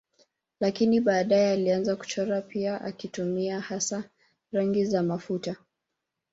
Lakini 0.59 0.99
baadaye 1.01 1.51
alianza 1.51 1.95
kuchora 1.95 2.41
pia 2.41 2.81
akitumia 2.81 3.59
hasa 3.61 4.03
rangi 4.51 4.85
za 4.85 5.03
mafuta. 5.03 5.55